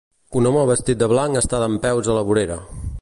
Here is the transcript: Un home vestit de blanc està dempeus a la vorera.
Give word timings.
Un 0.39 0.47
home 0.51 0.63
vestit 0.71 1.03
de 1.03 1.09
blanc 1.13 1.41
està 1.43 1.59
dempeus 1.65 2.11
a 2.15 2.17
la 2.21 2.25
vorera. 2.31 2.57